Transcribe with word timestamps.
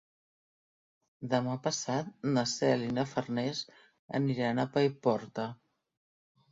Demà 1.33 1.57
passat 1.67 2.09
na 2.31 2.45
Cel 2.55 2.87
i 2.89 2.91
na 2.97 3.07
Farners 3.13 3.63
aniran 4.23 4.65
a 4.67 4.71
Paiporta. 4.79 5.49